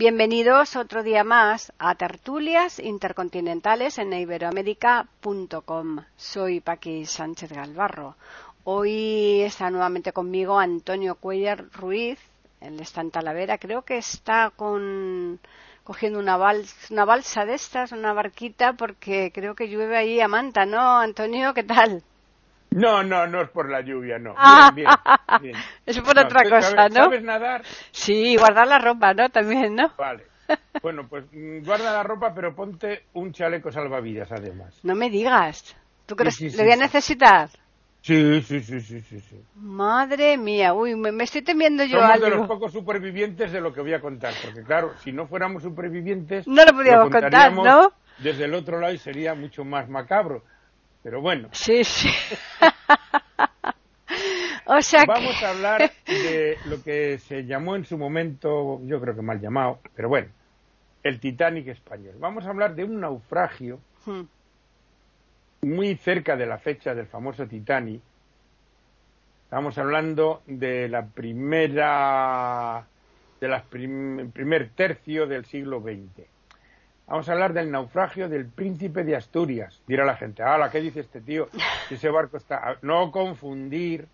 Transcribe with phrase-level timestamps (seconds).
[0.00, 6.04] Bienvenidos otro día más a Tertulias Intercontinentales en iberoamérica.com.
[6.16, 8.16] Soy Paqui Sánchez Galvarro.
[8.64, 12.18] Hoy está nuevamente conmigo Antonio Cuellar Ruiz.
[12.62, 13.58] Él está en Talavera.
[13.58, 15.38] Creo que está con,
[15.84, 16.38] cogiendo una,
[16.88, 21.52] una balsa de estas, una barquita, porque creo que llueve ahí a manta, ¿no, Antonio?
[21.52, 22.02] ¿Qué tal?
[22.70, 24.34] No, no, no es por la lluvia, no.
[24.36, 24.88] Ah, bien,
[25.40, 25.56] bien,
[25.86, 26.94] Es por otra cosa, ¿no?
[26.94, 27.62] ¿Sabes nadar?
[27.90, 29.28] Sí, guardar la ropa, ¿no?
[29.28, 29.92] También, ¿no?
[29.98, 30.24] Vale.
[30.82, 34.78] Bueno, pues mm, guarda la ropa, pero ponte un chaleco salvavidas, además.
[34.82, 35.76] No me digas.
[36.06, 37.50] ¿Tú crees que le voy a necesitar?
[38.02, 39.44] Sí, sí, sí, sí, sí, sí.
[39.56, 42.24] Madre mía, uy, me, estoy temiendo yo Somos algo.
[42.24, 45.62] de los pocos supervivientes de lo que voy a contar, porque claro, si no fuéramos
[45.62, 46.46] supervivientes...
[46.48, 47.92] No lo podíamos contar, ¿no?
[48.18, 50.42] Desde el otro lado y sería mucho más macabro.
[51.02, 51.48] Pero bueno.
[51.52, 52.10] Sí, sí.
[54.66, 59.14] o sea Vamos a hablar de lo que se llamó en su momento, yo creo
[59.14, 60.28] que mal llamado, pero bueno,
[61.02, 62.14] el Titanic español.
[62.18, 64.22] Vamos a hablar de un naufragio hmm.
[65.62, 68.02] muy cerca de la fecha del famoso Titanic.
[69.44, 72.86] Estamos hablando de la primera,
[73.40, 76.39] de la primer tercio del siglo XX.
[77.10, 79.82] Vamos a hablar del naufragio del príncipe de Asturias.
[79.88, 81.48] Dirá la gente, ah, ¿qué dice este tío?
[81.88, 82.76] Si ese barco está...
[82.82, 84.06] No confundir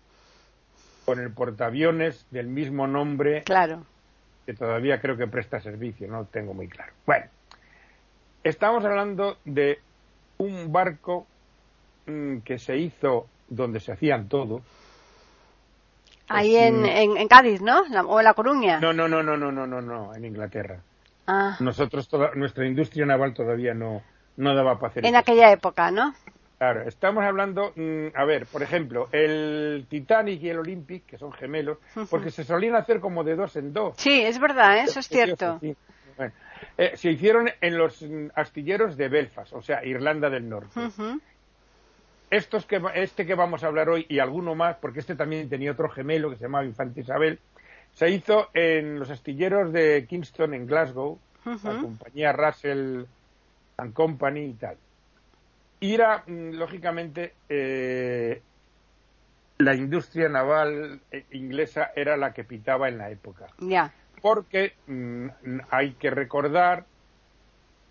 [1.05, 3.43] con el portaaviones del mismo nombre.
[3.43, 3.83] Claro.
[4.47, 6.91] Que todavía creo que presta servicio, no lo tengo muy claro.
[7.05, 7.27] Bueno,
[8.43, 9.79] estamos hablando de
[10.39, 11.27] un barco
[12.07, 14.63] mm, que se hizo donde se hacían todo.
[16.29, 17.81] Ahí en, en, Cádiz, ¿no?
[18.07, 18.79] o en La Coruña.
[18.79, 20.79] No, no, no, no, no, no, no, no, en Inglaterra.
[21.27, 21.57] Ah.
[21.59, 24.01] Nosotros, toda, nuestra industria naval todavía no,
[24.37, 26.13] no daba para hacer En aquella época, ¿no?
[26.57, 31.31] Claro, estamos hablando, mm, a ver, por ejemplo, el Titanic y el Olympic, que son
[31.31, 31.77] gemelos,
[32.09, 33.93] porque se solían hacer como de dos en dos.
[33.97, 35.59] Sí, es verdad, eso es cierto.
[36.77, 40.79] Eh, se hicieron en los astilleros de Belfast, o sea, Irlanda del Norte.
[42.31, 45.71] Estos que, este que vamos a hablar hoy y alguno más, porque este también tenía
[45.71, 47.39] otro gemelo que se llamaba Infante Isabel,
[47.97, 53.05] se hizo en los astilleros de Kingston, en Glasgow, la compañía Russell
[53.77, 54.77] and Company y tal.
[55.79, 58.39] Y era, mm, lógicamente, eh,
[59.57, 63.47] la industria naval eh, inglesa era la que pitaba en la época.
[63.57, 63.91] Ya.
[64.21, 65.29] Porque mm,
[65.71, 66.85] hay que recordar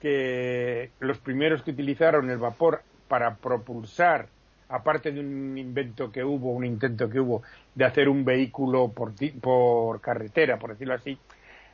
[0.00, 4.28] que los primeros que utilizaron el vapor para propulsar
[4.68, 7.42] aparte de un invento que hubo, un intento que hubo
[7.74, 11.18] de hacer un vehículo por, por carretera, por decirlo así,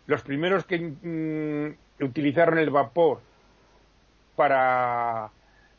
[0.06, 3.20] los primeros que mm, utilizaron el vapor
[4.36, 5.30] para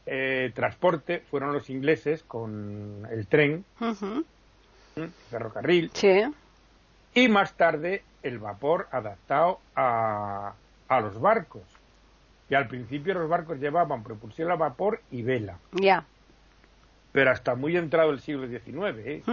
[0.06, 3.66] eh, transporte fueron los ingleses con el tren,
[4.96, 5.92] el ferrocarril,
[7.14, 10.54] y más tarde el vapor adaptado a,
[10.88, 11.64] a los barcos.
[12.50, 15.58] Y al principio los barcos llevaban propulsión a vapor y vela.
[15.72, 16.06] Ya
[17.14, 18.98] pero hasta muy entrado el siglo XIX.
[19.06, 19.24] ¿eh?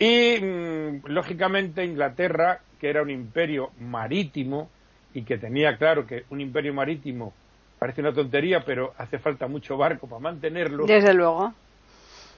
[0.00, 4.70] Y, mm, lógicamente, Inglaterra, que era un imperio marítimo
[5.14, 7.32] y que tenía claro que un imperio marítimo
[7.78, 10.86] parece una tontería, pero hace falta mucho barco para mantenerlo.
[10.86, 11.52] Desde luego.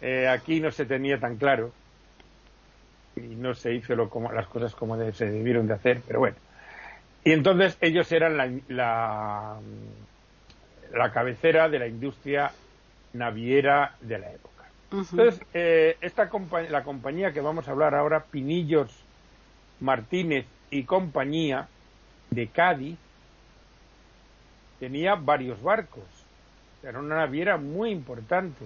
[0.02, 1.72] Eh, aquí no se tenía tan claro
[3.16, 6.36] y no se hizo lo, como, las cosas como se debieron de hacer, pero bueno.
[7.22, 9.58] Y entonces ellos eran la, la,
[10.92, 12.50] la cabecera de la industria
[13.12, 14.50] naviera de la época.
[14.92, 16.28] Entonces, eh, esta
[16.68, 18.90] la compañía que vamos a hablar ahora, Pinillos
[19.78, 21.68] Martínez y compañía
[22.30, 22.98] de Cádiz,
[24.80, 26.04] tenía varios barcos.
[26.82, 28.64] Era una naviera muy importante.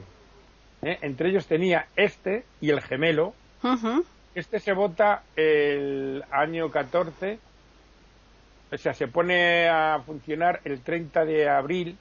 [0.82, 0.98] ¿eh?
[1.02, 3.34] Entre ellos tenía este y el gemelo.
[4.34, 7.38] Este se vota el año 14,
[8.72, 11.96] o sea, se pone a funcionar el 30 de abril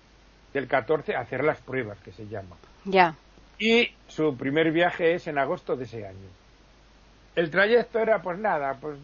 [0.54, 2.56] del 14 a hacer las pruebas, que se llama.
[2.86, 3.16] Ya.
[3.60, 6.30] Y su primer viaje es en agosto de ese año.
[7.36, 8.98] El trayecto era, pues nada, pues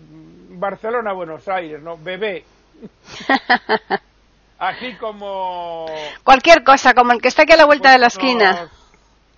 [0.50, 1.98] Barcelona-Buenos Aires, ¿no?
[1.98, 2.44] Bebé.
[4.60, 5.88] Así como...
[6.24, 8.70] Cualquier cosa, como el que está aquí a la vuelta de la esquina.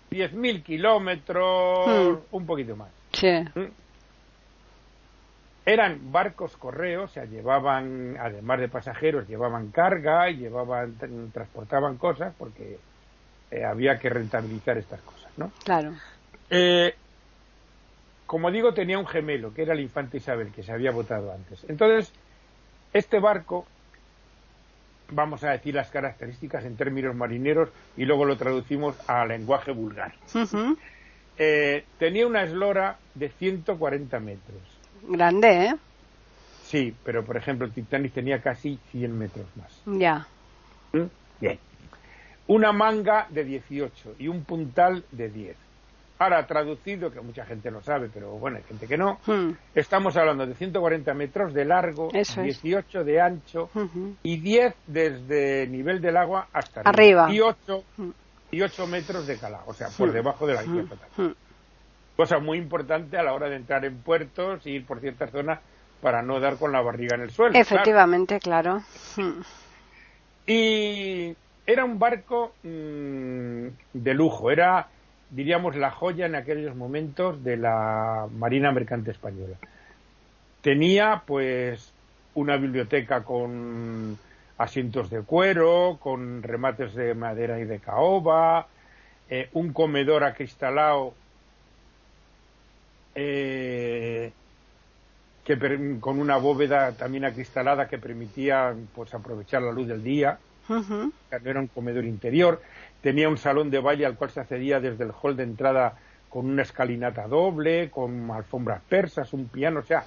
[0.10, 2.36] 10.000 kilómetros, hmm.
[2.36, 2.90] un poquito más.
[3.13, 3.30] Sí.
[3.30, 3.81] ¿Mm?
[5.66, 10.96] Eran barcos correos, o sea, llevaban, además de pasajeros, llevaban carga y llevaban,
[11.31, 12.80] transportaban cosas porque
[13.52, 15.52] eh, había que rentabilizar estas cosas, ¿no?
[15.63, 15.94] Claro.
[16.50, 16.96] Eh,
[18.25, 21.66] como digo, tenía un gemelo, que era el infante Isabel, que se había votado antes.
[21.68, 22.13] Entonces,
[22.94, 23.68] este barco,
[25.10, 30.13] vamos a decir las características en términos marineros y luego lo traducimos a lenguaje vulgar.
[31.38, 34.62] Eh, tenía una eslora de 140 metros.
[35.07, 35.75] Grande, ¿eh?
[36.63, 39.81] Sí, pero por ejemplo el Titanic tenía casi 100 metros más.
[39.86, 40.25] Ya.
[40.94, 41.06] ¿Mm?
[41.39, 41.59] Bien.
[42.48, 45.57] Una manga de 18 y un puntal de 10.
[46.19, 49.53] Ahora, traducido, que mucha gente lo sabe, pero bueno, hay gente que no, Hmm.
[49.74, 52.62] estamos hablando de 140 metros de largo, Eso es.
[52.62, 53.69] 18 de ancho
[54.21, 57.31] y 10 desde nivel del agua hasta Arriba.
[57.33, 58.09] Y 8, Hmm.
[58.51, 60.13] y 8 metros de calado, o sea, por Hmm.
[60.13, 61.36] debajo de la línea total.
[62.16, 65.60] Cosa muy importante a la hora de entrar en puertos y ir por ciertas zonas
[66.02, 67.58] para no dar con la barriga en el suelo.
[67.58, 68.81] Efectivamente, claro.
[70.46, 71.36] Y
[71.66, 74.88] era un barco mm, de lujo, era,
[75.30, 79.58] diríamos, la joya en aquellos momentos de la Marina Mercante Española.
[80.62, 81.94] Tenía, pues,
[82.34, 84.18] una biblioteca con
[84.58, 88.68] asientos de cuero, con remates de madera y de caoba,
[89.30, 91.13] eh, un comedor acristalado
[93.16, 94.34] eh,
[95.44, 100.40] que per- con una bóveda también acristalada que permitía pues aprovechar la luz del día
[101.31, 102.62] era un comedor interior,
[103.02, 105.98] tenía un salón de baile al cual se accedía desde el hall de entrada
[106.28, 110.06] con una escalinata doble, con alfombras persas, un piano, o sea,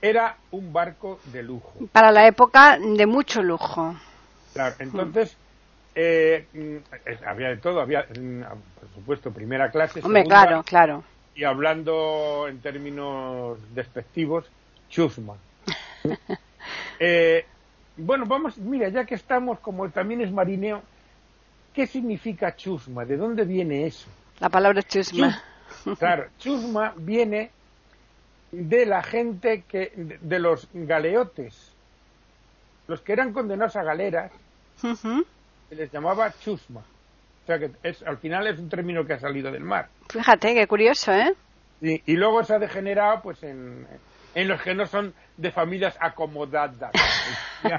[0.00, 1.80] era un barco de lujo.
[1.92, 3.94] Para la época de mucho lujo.
[4.52, 5.36] Claro, entonces,
[5.94, 6.76] eh, mm,
[7.06, 8.42] eh, había de todo, había, mm,
[8.74, 11.04] por supuesto, primera clase, Hombre, segunda, claro, claro.
[11.34, 14.46] Y hablando en términos despectivos,
[14.88, 15.36] chusma.
[17.04, 17.44] Eh,
[17.96, 20.82] bueno, vamos, mira, ya que estamos, como también es marineo,
[21.74, 23.04] ¿qué significa chusma?
[23.04, 24.06] ¿De dónde viene eso?
[24.38, 25.42] La palabra chusma.
[25.98, 27.50] Claro, chusma viene
[28.52, 31.72] de la gente que, de, de los galeotes,
[32.86, 34.30] los que eran condenados a galeras,
[35.68, 36.82] se les llamaba chusma.
[37.42, 39.88] O sea que es, al final es un término que ha salido del mar.
[40.10, 41.34] Fíjate, qué curioso, ¿eh?
[41.80, 43.86] Y, y luego se ha degenerado pues en,
[44.34, 46.92] en los que no son de familias acomodadas.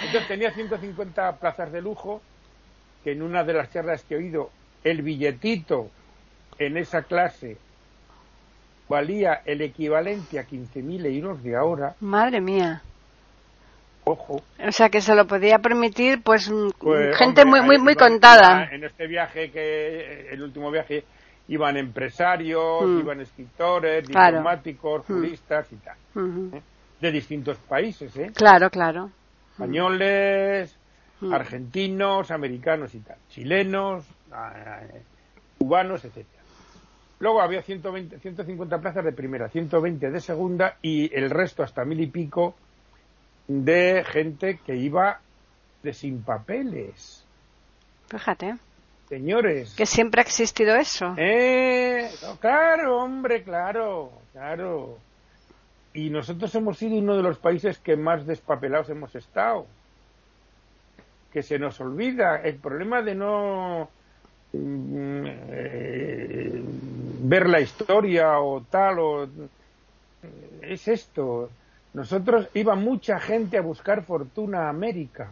[0.00, 2.20] Entonces tenía 150 plazas de lujo,
[3.04, 4.50] que en una de las charlas que he oído,
[4.82, 5.88] el billetito
[6.58, 7.56] en esa clase
[8.88, 11.94] valía el equivalente a 15.000 euros de ahora.
[12.00, 12.82] Madre mía.
[14.04, 14.42] Ojo.
[14.66, 17.82] O sea que se lo podía permitir, pues, mm, Pues, gente hombre, muy, muy, ahí
[17.82, 18.68] muy contada.
[18.70, 21.04] En este viaje, que el último viaje,
[21.48, 23.00] iban empresarios, Mm.
[23.00, 24.38] iban escritores, Claro.
[24.38, 25.14] diplomáticos, Mm.
[25.14, 25.96] juristas y tal.
[26.14, 26.56] Ujú.
[26.56, 26.62] ¿eh?
[27.00, 28.30] De distintos países, ¿eh?
[28.34, 29.10] Claro, claro.
[29.52, 30.76] Españoles,
[31.32, 33.16] argentinos, americanos y tal.
[33.30, 35.02] Chilenos, ah, eh,
[35.58, 36.42] cubanos, etcétera.
[37.20, 42.00] Luego había 120, 150 plazas de primera, 120 de segunda y el resto hasta mil
[42.00, 42.54] y pico
[43.46, 45.20] de gente que iba
[45.82, 47.24] de sin papeles.
[48.08, 48.56] Fíjate.
[49.08, 49.74] Señores.
[49.74, 51.14] Que siempre ha existido eso.
[51.16, 54.98] Eh, no, claro, hombre, claro, claro.
[55.92, 59.66] Y nosotros hemos sido uno de los países que más despapelados hemos estado.
[61.32, 63.88] Que se nos olvida el problema de no
[64.52, 66.62] mm, eh,
[67.22, 69.28] ver la historia o tal o
[70.62, 71.50] es esto.
[71.94, 75.28] Nosotros iba mucha gente a buscar fortuna a América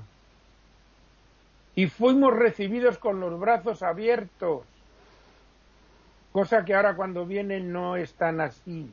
[1.75, 4.63] y fuimos recibidos con los brazos abiertos,
[6.33, 8.89] cosa que ahora cuando vienen no es tan así.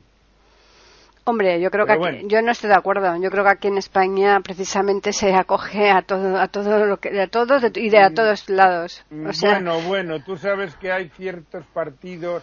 [1.24, 2.28] Hombre, yo creo que aquí- bueno.
[2.28, 3.14] yo no estoy de acuerdo.
[3.20, 7.20] Yo creo que aquí en España precisamente se acoge a todo, a todo lo que,
[7.20, 9.04] a todos de- y de a todos lados.
[9.28, 12.42] O sea, bueno, bueno, tú sabes que hay ciertos partidos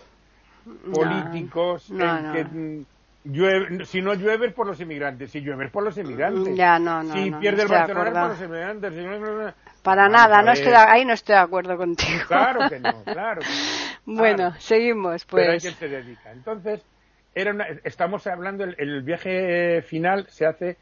[0.93, 2.33] políticos no, en no.
[2.33, 2.85] que mm,
[3.31, 6.55] llueve- si no llueves por los inmigrantes, si llueves por los inmigrantes.
[6.55, 8.93] Ya, no, no, Si no, pierde el Barcelona por los inmigrantes.
[8.93, 9.53] si no-
[9.83, 12.19] para nada, no estoy ahí no estoy de acuerdo contigo.
[12.27, 13.41] Claro que no, claro.
[13.41, 14.15] que no.
[14.19, 14.55] bueno, Claro.
[14.59, 15.63] seguimos, pero hay pues.
[15.63, 16.31] quien se dedica.
[16.31, 16.81] Entonces,
[17.33, 20.77] era una- estamos hablando, el, el viaje final se hace,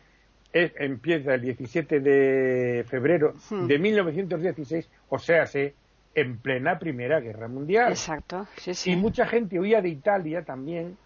[0.54, 3.68] es- empieza el 17 de febrero Hmm.
[3.68, 5.76] de 1916, o sea, se
[6.16, 7.90] en plena Primera Guerra Mundial.
[7.92, 8.92] Exacto, sí, sí.
[8.92, 10.98] Y mucha gente huía de Italia también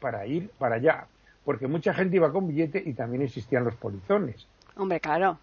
[0.00, 1.06] para ir para allá,
[1.44, 4.46] porque mucha gente iba con billete y también existían los polizones.
[4.76, 5.38] Hombre, claro.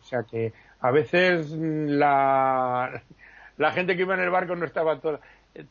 [0.00, 3.02] O sea que a veces la,
[3.56, 5.20] la gente que iba en el barco no estaba toda.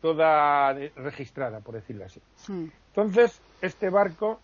[0.02, 2.22] toda registrada, por decirlo así.
[2.90, 4.40] Entonces, este barco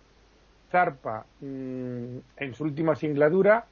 [0.72, 3.66] zarpa mm, en su última singladura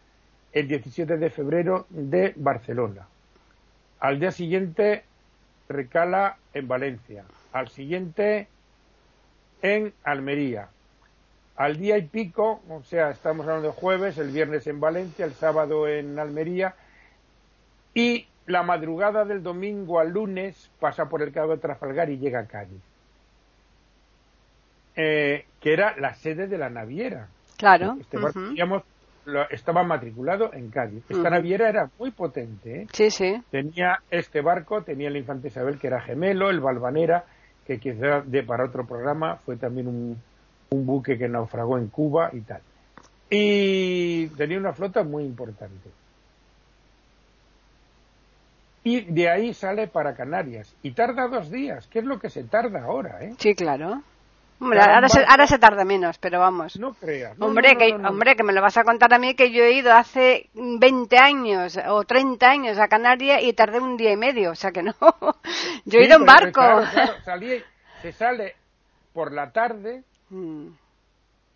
[0.51, 3.07] el 17 de febrero de Barcelona.
[4.00, 5.03] Al día siguiente
[5.67, 7.25] recala en Valencia.
[7.51, 8.47] Al siguiente
[9.63, 10.67] en Almería.
[11.55, 15.34] Al día y pico, o sea, estamos hablando de jueves, el viernes en Valencia, el
[15.34, 16.75] sábado en Almería.
[17.93, 22.41] Y la madrugada del domingo al lunes pasa por el Cabo de Trafalgar y llega
[22.41, 22.82] a Cádiz.
[24.96, 27.29] Eh, que era la sede de la naviera.
[27.58, 27.96] Claro.
[28.00, 28.17] Este
[28.51, 28.84] digamos,
[29.51, 31.03] estaba matriculado en Cádiz.
[31.08, 32.82] Esta naviera era muy potente.
[32.82, 32.88] ¿eh?
[32.91, 33.41] Sí, sí.
[33.50, 37.25] Tenía este barco, tenía la Infanta Isabel, que era gemelo, el Balvanera,
[37.65, 40.22] que quizá de para otro programa fue también un,
[40.72, 42.62] un buque que naufragó en Cuba y tal.
[43.29, 45.89] Y tenía una flota muy importante.
[48.84, 50.74] Y de ahí sale para Canarias.
[50.84, 53.34] Y tarda dos días, que es lo que se tarda ahora, ¿eh?
[53.39, 54.03] Sí, claro.
[54.63, 56.79] Hombre, ahora, se, ahora se tarda menos, pero vamos.
[56.79, 57.36] No creas.
[57.39, 59.93] hombre, que, hombre, que me lo vas a contar a mí que yo he ido
[59.93, 64.55] hace 20 años o 30 años a Canarias y tardé un día y medio, o
[64.55, 64.96] sea que no.
[65.86, 66.62] yo he ido en barco.
[68.01, 68.55] se sale
[69.13, 70.03] por la tarde.
[70.29, 70.82] Mm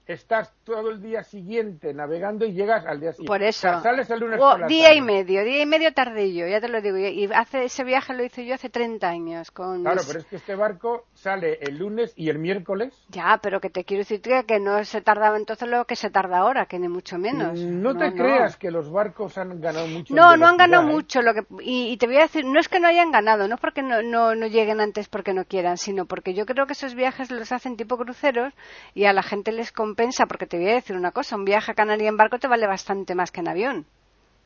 [0.08, 3.28] estás todo el día siguiente navegando y llegas al día siguiente.
[3.28, 3.82] Por eso.
[3.82, 6.98] sales el lunes Día y medio, día y medio tardillo, ya te lo digo.
[6.98, 9.52] Y hace ese viaje lo hice yo hace 30 años.
[9.52, 12.94] Con claro, pero es que este barco sale el lunes y el miércoles.
[13.10, 16.40] Ya, pero que te quiero decir que no se tardaba entonces lo que se tarda
[16.40, 17.60] ahora, que ni mucho menos.
[17.60, 20.14] No, te creas que los barcos han ganado mucho.
[20.14, 20.92] No, no han ganado ¿eh?
[20.92, 21.22] mucho.
[21.22, 23.62] Lo que, y, te voy a decir, no es que no hayan ganado, no es
[23.62, 26.96] porque no, no, no lleguen antes porque no quieran, sino porque yo creo que esos
[26.96, 28.54] viajes los hacen tipo cruceros
[28.94, 31.72] y a la gente les compensa porque te voy a decir una cosa, un viaje
[31.72, 33.86] a Canarias en barco te vale bastante más que en avión.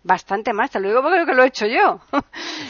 [0.03, 1.99] Bastante más, te lo digo porque lo he hecho yo.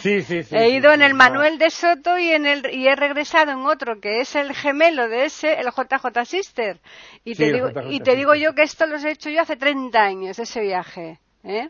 [0.01, 0.55] Sí, sí, sí.
[0.55, 4.01] he ido en el Manuel de Soto y en el y he regresado en otro
[4.01, 6.79] que es el gemelo de ese, el JJ Sister.
[7.23, 10.01] Y te digo y te digo yo que esto lo he hecho yo hace 30
[10.01, 11.69] años ese viaje, ¿eh?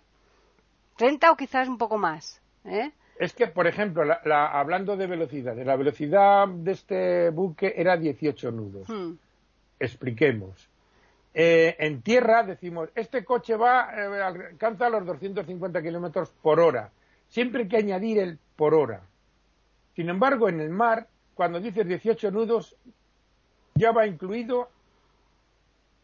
[0.95, 2.91] 30 o quizás un poco más, ¿eh?
[3.19, 8.49] Es que, por ejemplo, la, hablando de velocidad, la velocidad de este buque era 18
[8.51, 8.89] nudos.
[8.89, 9.13] Hmm.
[9.77, 10.70] Expliquemos.
[11.33, 16.91] Eh, en tierra decimos, este coche va, eh, alcanza los 250 kilómetros por hora.
[17.29, 19.01] Siempre hay que añadir el por hora.
[19.95, 22.75] Sin embargo, en el mar, cuando dices 18 nudos,
[23.75, 24.69] ya va incluido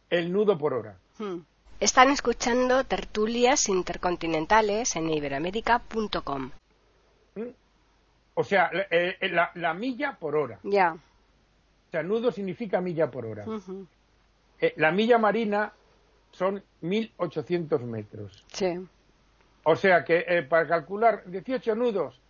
[0.08, 0.96] el nudo por hora.
[1.18, 1.40] Hmm.
[1.80, 6.50] Están escuchando tertulias intercontinentales en iberoamérica.com.
[7.36, 7.42] ¿Mm?
[8.34, 9.16] O sea, eh,
[9.54, 10.58] la, milla por hora.
[10.64, 10.94] Ya.
[10.94, 13.44] O sea, nudo significa milla por hora.
[14.60, 15.72] Eh, la milla marina
[16.30, 18.44] son 1.800 metros.
[18.52, 18.78] Sí.
[19.64, 22.20] O sea que eh, para calcular 18 nudos,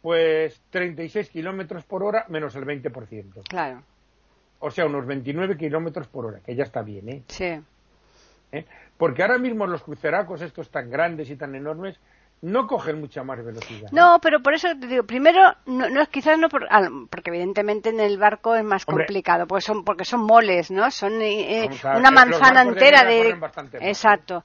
[0.00, 3.44] pues 36 kilómetros por hora menos el 20%.
[3.48, 3.82] Claro.
[4.58, 7.22] O sea, unos 29 kilómetros por hora, que ya está bien, ¿eh?
[7.28, 7.60] Sí.
[8.52, 8.66] ¿Eh?
[8.96, 11.98] Porque ahora mismo los cruceracos estos tan grandes y tan enormes
[12.42, 13.88] no cogen mucha más velocidad.
[13.92, 17.90] No, pero por eso te digo, primero, no, no quizás no, por, ah, porque evidentemente
[17.90, 20.90] en el barco es más complicado, porque son, porque son moles, ¿no?
[20.90, 23.38] Son eh, una manzana entera de...
[23.80, 24.42] Exacto.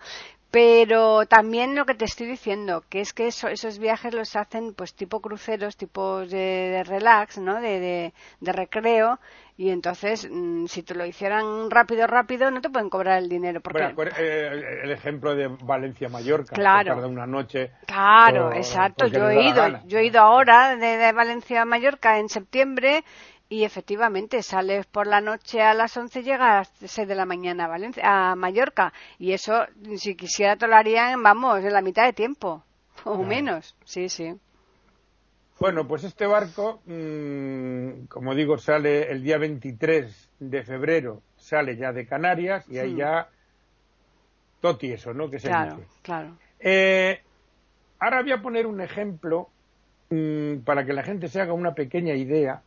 [0.50, 4.94] Pero también lo que te estoy diciendo, que es que esos viajes los hacen pues
[4.94, 7.60] tipo cruceros, tipo de, relax, ¿no?
[7.60, 9.20] De, de, recreo,
[9.58, 13.60] y entonces mm, si te lo hicieran rápido, rápido, no te pueden cobrar el dinero.
[13.60, 13.94] Porque...
[14.18, 16.92] Eh, el ejemplo de Valencia-Mallorca, claro.
[16.92, 17.72] que tarda una noche.
[17.86, 19.08] Claro, exacto.
[19.08, 23.04] Yo he ido, yo he ido ahora de, de Valencia a Mallorca en septiembre
[23.50, 27.16] y efectivamente, sales por la noche a las 11 y llegas a las 6 de
[27.16, 28.92] la mañana a, Valencia, a Mallorca.
[29.20, 32.64] Y eso, si quisiera, te lo harían, vamos, en la mitad de tiempo.
[33.06, 33.76] O menos.
[33.86, 34.34] Sí, sí.
[35.60, 41.92] Bueno, pues este barco, mm, como digo, sale el día 23 de febrero, sale ya
[41.94, 43.30] de Canarias y ahí ya
[44.62, 45.32] toti eso, ¿no?
[45.32, 46.38] Que se claro, claro.
[46.60, 47.22] Eh,
[48.00, 49.50] ahora voy a poner un ejemplo
[50.10, 52.62] mm, para que la gente se haga una pequeña idea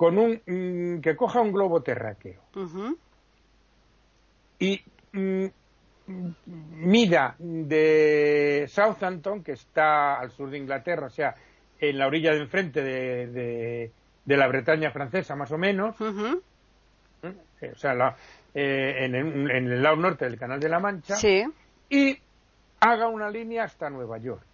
[0.00, 2.40] con un mm, que coja un globo terráqueo
[4.58, 5.46] y mm,
[6.86, 11.34] mida de Southampton, que está al sur de Inglaterra, o sea,
[11.78, 13.90] en la orilla de enfrente de,
[14.24, 18.16] de, la Bretaña francesa, más o menos, eh, o sea,
[18.54, 21.16] eh, en, el, en, el, lado norte del Canal de la Mancha,
[21.90, 22.18] y
[22.80, 24.46] haga una línea hasta Nueva York.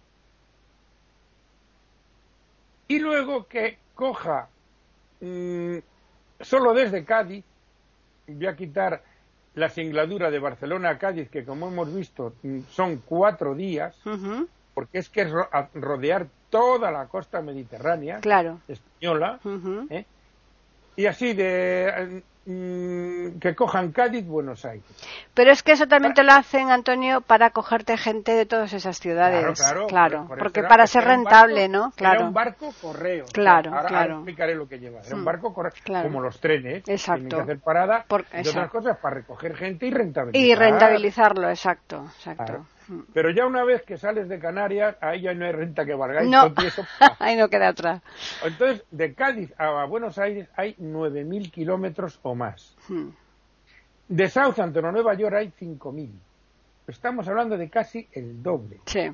[2.89, 4.49] Y luego que coja
[5.21, 5.77] Mm,
[6.39, 7.43] solo desde Cádiz,
[8.27, 9.01] voy a quitar
[9.55, 13.99] la singladura de Barcelona a Cádiz, que como hemos visto mm, son cuatro días,
[14.73, 15.31] porque es que es
[15.73, 18.59] rodear toda la costa mediterránea claro.
[18.67, 19.39] española,
[19.89, 20.05] ¿eh?
[20.95, 24.85] y así de que cojan Cádiz, Buenos Aires.
[25.33, 28.97] Pero es que eso también te lo hacen, Antonio, para cogerte gente de todas esas
[28.99, 29.59] ciudades.
[29.59, 30.27] Claro, claro.
[30.39, 31.91] porque para ser rentable, ¿no?
[31.97, 32.19] Claro.
[32.19, 33.25] Era un barco correo.
[33.33, 34.15] Claro, ahora, claro.
[34.15, 35.01] explicaré lo que lleva.
[35.01, 35.25] Era un Hmm.
[35.25, 35.73] barco correo,
[36.03, 36.87] como los trenes.
[36.87, 37.27] Exacto.
[37.27, 40.41] Tienen que hacer parada, Por- y otras cosas para recoger gente y rentabilizar.
[40.47, 42.65] Y rentabilizarlo, exacto, exacto.
[42.87, 42.99] Mm.
[43.13, 46.23] Pero ya una vez que sales de Canarias, ahí ya no hay renta que valga.
[46.23, 46.85] y No, eso-
[47.19, 48.01] ahí no queda otra.
[48.43, 52.75] Entonces, de Cádiz a Buenos Aires hay 9.000 kilómetros o más.
[52.89, 53.09] Mm.
[54.09, 56.09] De Southampton a Nueva York hay 5.000.
[56.87, 58.79] Estamos hablando de casi el doble.
[58.85, 59.11] Sí.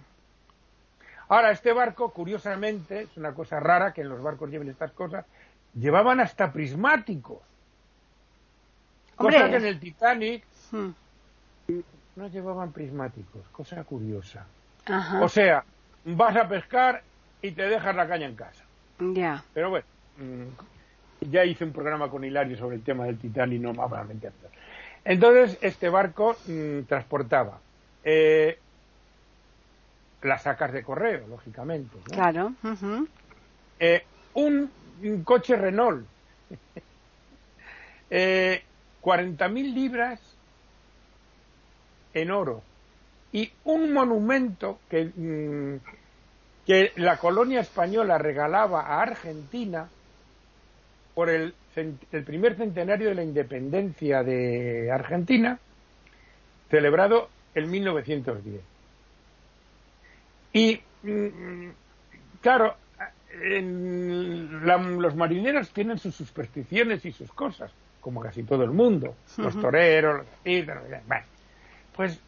[1.30, 5.26] Ahora, este barco, curiosamente, es una cosa rara que en los barcos lleven estas cosas,
[5.74, 7.40] llevaban hasta prismáticos.
[9.18, 9.38] Hombre.
[9.38, 10.90] Cosa que en el Titanic Mm.
[12.16, 14.46] No llevaban prismáticos, cosa curiosa.
[14.86, 15.22] Ajá.
[15.22, 15.66] O sea,
[16.06, 17.04] vas a pescar
[17.42, 18.64] y te dejas la caña en casa.
[19.00, 19.44] Ya.
[19.54, 19.86] Pero bueno,
[20.18, 24.04] mm, ya hice un programa con Hilario sobre el tema del Titanic, no más para
[24.04, 24.32] mentir.
[25.04, 27.60] Entonces, este barco mm, transportaba
[28.04, 28.60] eh,
[30.22, 31.98] las sacas de correo, lógicamente.
[31.98, 32.16] ¿no?
[32.16, 32.54] Claro.
[32.64, 33.08] ujú.
[33.80, 36.08] Eh, un, un coche Renault,
[38.10, 38.64] eh,
[39.02, 40.33] 40.000 libras
[42.14, 42.64] en oro
[43.32, 45.80] y un monumento que, mm,
[46.66, 49.90] que la colonia española regalaba a Argentina
[51.14, 55.60] por el, el primer centenario de la independencia de Argentina,
[56.70, 58.62] celebrado en 1910.
[60.54, 61.70] Y, mm,
[62.42, 62.76] claro,
[63.30, 69.16] en la- los marineros tienen sus supersticiones y sus cosas, como casi todo el mundo,
[69.38, 69.62] los Ujú.
[69.62, 71.26] toreros, los bueno.
[71.96, 72.20] Pues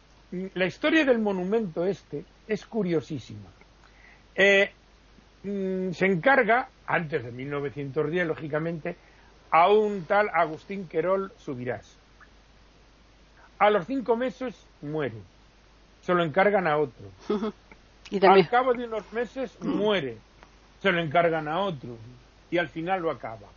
[0.54, 3.48] la historia del monumento este es curiosísima.
[4.34, 4.70] Eh,
[5.42, 8.96] mm, se encarga, antes de 1910, lógicamente,
[9.50, 11.96] a un tal Agustín Querol Subirás.
[13.58, 15.16] A los cinco meses muere.
[16.02, 17.06] Se lo encargan a otro.
[18.08, 18.44] Y también.
[18.44, 20.16] Al cabo de unos meses muere.
[20.80, 21.96] Se lo encargan a otro.
[22.52, 23.48] Y al final lo acaba.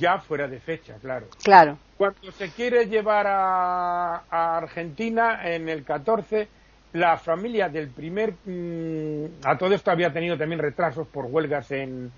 [0.00, 1.26] Ya fuera de fecha, claro.
[1.44, 1.78] Claro.
[1.96, 6.48] Cuando se quiere llevar a, a Argentina en el 14,
[6.94, 8.32] la familia del primer.
[8.44, 12.10] mm, a todo esto había tenido también retrasos por huelgas en,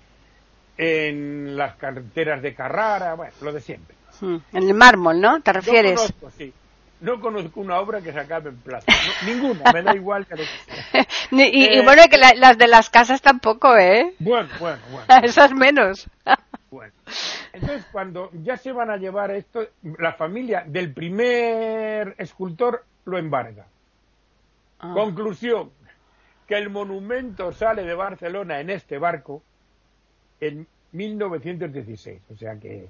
[0.77, 3.95] en las carreteras de Carrara, bueno, lo de siempre.
[4.21, 4.37] Mm.
[4.53, 5.41] En el mármol, ¿no?
[5.41, 5.95] ¿Te No refieres?
[5.99, 6.53] conozco, sí.
[7.01, 8.85] No conozco una obra que se acabe en plata.
[8.87, 11.05] No, ninguna, me da igual que lo que sea.
[11.31, 14.13] Y, y Eh, bueno, que la- las de las casas tampoco, ¿eh?
[14.19, 15.05] Bueno, bueno, bueno.
[15.25, 16.07] Esas menos.
[16.73, 16.93] Bueno,
[17.53, 19.61] entonces cuando ya se van a llevar esto,
[19.99, 23.67] la familia del primer escultor lo embarga.
[24.79, 24.91] Ah.
[24.95, 25.69] Conclusión,
[26.47, 29.43] que el monumento sale de Barcelona en este barco
[30.39, 32.21] en 1916.
[32.31, 32.89] O sea que,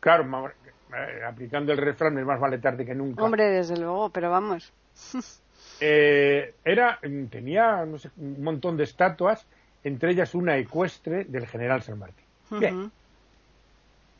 [0.00, 3.22] claro, eh, aplicando el refrán, es más vale tarde que nunca.
[3.22, 4.72] Hombre, desde luego, pero vamos.
[5.80, 9.44] Eh, era, tenía no sé, un montón de estatuas,
[9.82, 12.23] entre ellas una ecuestre del general San Martín.
[12.50, 12.90] Bien.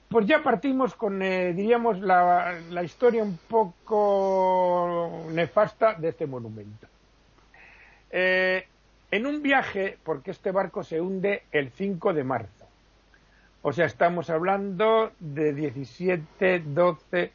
[0.08, 6.86] Pues ya partimos con, eh, diríamos, la, la historia un poco nefasta de este monumento.
[8.10, 8.64] Eh,
[9.10, 12.64] en un viaje, porque este barco se hunde el 5 de marzo.
[13.62, 17.32] O sea, estamos hablando de 17, 12,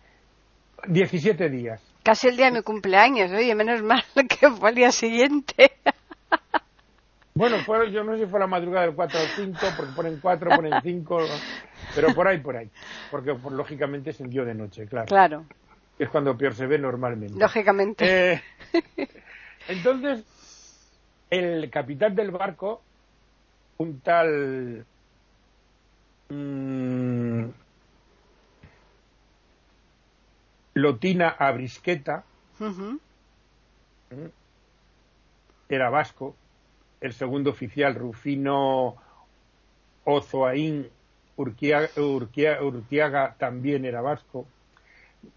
[0.88, 1.82] 17 días.
[2.04, 5.71] Casi el día de mi cumpleaños, oye, menos mal que fue al día siguiente.
[7.39, 10.54] Bueno, yo no sé si fue la madrugada del 4 al 5, porque ponen 4,
[10.54, 11.39] ponen 5,
[11.95, 12.69] pero por ahí, por ahí.
[13.10, 15.08] Porque pues, lógicamente se hundió de noche, claro.
[15.08, 15.45] Claro,
[15.97, 17.39] es cuando peor se ve normalmente.
[17.39, 18.34] lógicamente.
[18.34, 18.41] Eh,
[19.69, 20.25] entonces,
[21.30, 22.84] el capitán del barco,
[23.78, 24.86] un tal
[26.28, 27.43] mm,
[30.73, 32.25] Lotina Abrisqueta,
[32.60, 32.99] Ujú.
[35.69, 36.36] era vasco,
[37.01, 38.95] el segundo oficial Rufino
[40.05, 40.88] Ozoaín
[41.38, 44.45] Urquiaga, Urquia- Urquiaga también era vasco,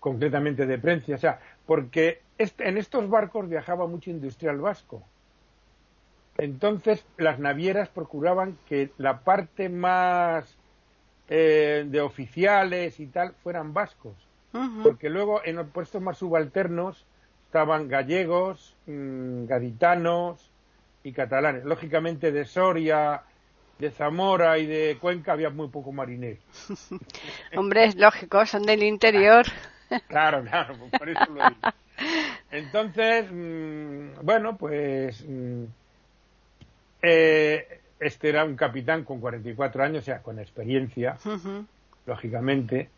[0.01, 5.03] concretamente de Prencia, o sea, porque este- en estos barcos viajaba mucho industrial vasco.
[6.39, 10.57] Entonces, las navieras procuraban que la parte más
[11.29, 14.15] eh, de oficiales y tal fueran vascos,
[14.83, 17.07] porque luego en los puestos más subalternos
[17.47, 20.52] estaban gallegos, mm, gaditanos
[21.05, 21.65] y catalanes.
[21.65, 23.23] Lógicamente de Soria,
[23.79, 26.39] de Zamora y de Cuenca había muy poco marinero.
[27.57, 29.47] Hombre, es lógico, son del interior.
[30.09, 31.69] Claro, claro, por eso lo digo.
[32.51, 35.65] Entonces, mm, bueno, pues mm,
[37.03, 41.19] eh, este era un capitán con 44 años, o sea, con experiencia,
[42.07, 42.89] lógicamente,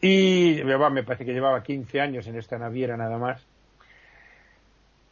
[0.00, 3.40] y me parece que llevaba 15 años en esta naviera nada más.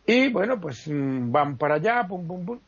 [0.06, 2.58] Y bueno, pues mm, van para allá, pum, pum, pum.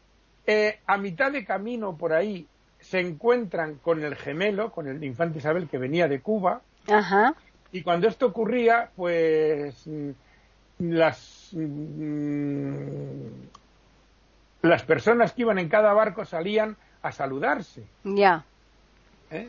[0.47, 2.47] Eh, a mitad de camino por ahí
[2.81, 6.61] se encuentran con el gemelo, con el infante Isabel que venía de Cuba.
[6.89, 7.35] Ajá.
[7.73, 10.11] Y cuando esto ocurría, pues mm,
[10.79, 13.27] las mm,
[14.63, 17.85] las personas que iban en cada barco salían a saludarse.
[18.05, 18.45] Ya.
[19.31, 19.49] ¿Eh?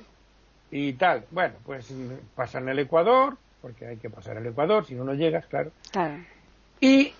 [0.71, 1.25] Y tal.
[1.31, 1.93] Bueno, pues
[2.35, 5.71] pasan el Ecuador, porque hay que pasar el Ecuador, si no, no llegas, claro.
[5.91, 6.23] Claro.
[6.79, 7.13] Y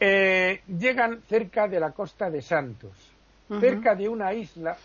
[0.00, 2.92] eh, llegan cerca de la costa de Santos,
[3.60, 4.76] cerca de una isla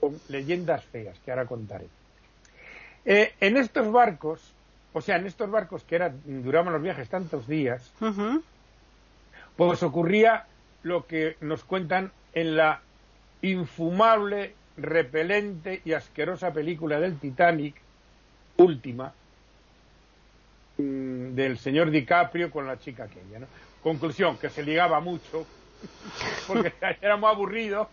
[0.00, 1.86] con leyendas feas, que ahora contaré.
[3.04, 4.54] Eh, en estos barcos,
[4.94, 7.92] o sea, en estos barcos que eran, duraban los viajes tantos días,
[9.56, 10.46] pues ocurría
[10.82, 12.80] lo que nos cuentan en la
[13.42, 17.74] infumable, repelente y asquerosa película del Titanic,
[18.56, 19.12] última,
[20.78, 23.40] mm, del señor DiCaprio con la chica aquella.
[23.40, 23.46] ¿no?
[23.84, 25.46] Conclusión, que se ligaba mucho,
[26.48, 27.90] porque era muy aburrido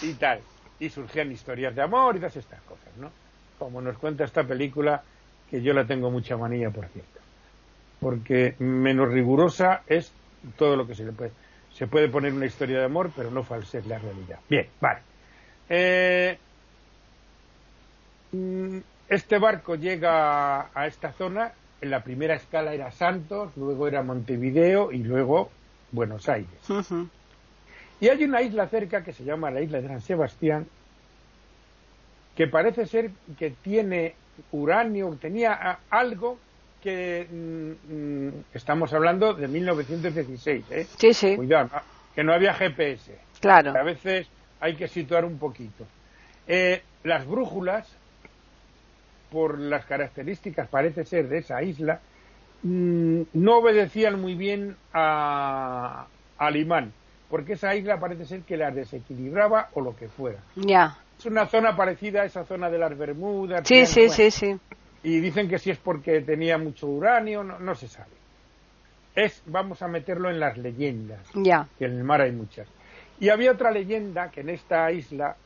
[0.00, 0.40] y tal.
[0.78, 3.10] Y surgían historias de amor y todas estas cosas, ¿no?
[3.58, 5.02] Como nos cuenta esta película,
[5.50, 7.20] que yo la tengo mucha manía, por cierto.
[7.98, 10.12] Porque menos rigurosa es
[10.56, 11.32] todo lo que se le puede.
[11.74, 14.38] Se puede poner una historia de amor, pero no falsear la realidad.
[14.48, 15.00] Bien, vale.
[15.68, 16.38] Eh,
[18.30, 24.02] mm, este barco llega a esta zona, en la primera escala era Santos, luego era
[24.02, 25.50] Montevideo y luego
[25.92, 26.50] Buenos Aires.
[28.00, 30.66] Y hay una isla cerca que se llama la isla de San Sebastián,
[32.36, 34.14] que parece ser que tiene
[34.52, 36.38] uranio, tenía algo
[36.82, 40.86] que mm, mm, estamos hablando de 1916, ¿eh?
[40.96, 41.36] Sí, sí.
[41.36, 41.70] Cuidado,
[42.14, 43.18] que no había GPS.
[43.40, 43.72] Claro.
[43.76, 44.28] A veces
[44.60, 45.84] hay que situar un poquito.
[46.46, 47.88] Eh, las brújulas,
[49.30, 52.00] por las características, parece ser, de esa isla,
[52.62, 56.06] mm, no obedecían muy bien a,
[56.38, 56.92] al imán,
[57.30, 60.38] porque esa isla parece ser que las desequilibraba o lo que fuera.
[60.56, 60.96] Ya.
[61.18, 63.66] Es una zona parecida a esa zona de las Bermudas.
[63.66, 64.58] Sí, sí, sí, sí
[65.02, 68.10] y dicen que si es porque tenía mucho uranio, no, se sabe.
[69.14, 71.68] Es, vamos a meterlo en las leyendas, ya.
[71.78, 72.68] que en el mar hay muchas.
[73.20, 75.36] Y había otra leyenda que en esta isla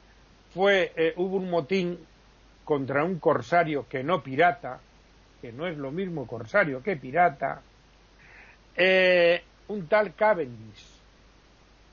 [0.53, 1.99] fue, eh, hubo un motín
[2.65, 4.81] contra un corsario que no pirata,
[5.41, 7.61] que no es lo mismo corsario que pirata,
[8.77, 10.87] eh, un tal Cavendish.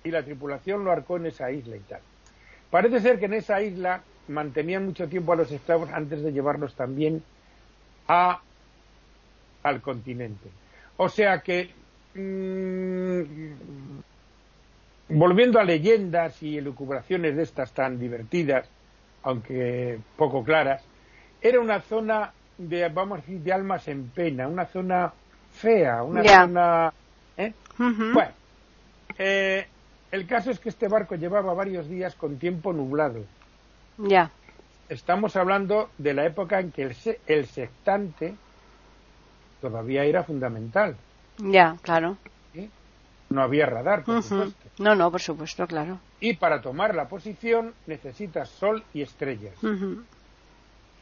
[0.03, 2.01] Y la tripulación lo arcó en esa isla y tal.
[2.69, 6.75] Parece ser que en esa isla mantenían mucho tiempo a los esclavos antes de llevarlos
[6.75, 7.23] también
[8.07, 8.41] a,
[9.63, 10.49] al continente.
[10.97, 11.71] O sea que,
[12.13, 13.21] mm,
[15.09, 18.69] volviendo a leyendas y elucubraciones de estas tan divertidas,
[19.23, 20.83] aunque poco claras,
[21.41, 25.13] era una zona de, vamos a decir, de almas en pena, una zona
[25.51, 26.93] fea, una zona...
[27.37, 27.53] ¿eh?
[27.77, 28.31] Bueno,
[29.17, 29.67] eh,
[30.11, 33.23] el caso es que este barco llevaba varios días con tiempo nublado.
[33.97, 34.31] Ya
[34.89, 36.95] estamos hablando de la época en que el,
[37.27, 38.35] el sextante
[39.61, 40.97] todavía era fundamental.
[41.37, 42.17] Ya, claro.
[43.29, 44.69] No había radar, por supuesto.
[44.79, 45.99] No, no, por supuesto, claro.
[46.19, 49.53] Y para tomar la posición necesitas sol y estrellas.